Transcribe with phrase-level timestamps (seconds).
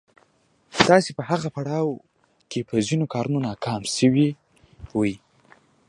[0.87, 1.89] تاسې په هغه پړاو
[2.51, 4.29] کې په ځينو کارونو ناکام شوي
[4.97, 5.13] وئ.